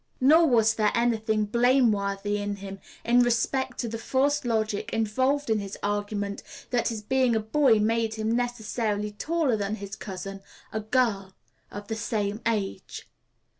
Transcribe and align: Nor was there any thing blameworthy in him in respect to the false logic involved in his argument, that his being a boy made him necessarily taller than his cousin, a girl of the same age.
Nor 0.19 0.47
was 0.47 0.73
there 0.73 0.91
any 0.95 1.17
thing 1.17 1.45
blameworthy 1.45 2.37
in 2.39 2.55
him 2.55 2.79
in 3.05 3.19
respect 3.19 3.77
to 3.81 3.87
the 3.87 3.99
false 3.99 4.43
logic 4.45 4.91
involved 4.91 5.47
in 5.47 5.59
his 5.59 5.77
argument, 5.83 6.41
that 6.71 6.87
his 6.87 7.03
being 7.03 7.35
a 7.35 7.39
boy 7.39 7.77
made 7.77 8.15
him 8.15 8.35
necessarily 8.35 9.11
taller 9.11 9.55
than 9.57 9.75
his 9.75 9.95
cousin, 9.95 10.41
a 10.73 10.79
girl 10.79 11.35
of 11.69 11.87
the 11.87 11.95
same 11.95 12.41
age. 12.47 13.05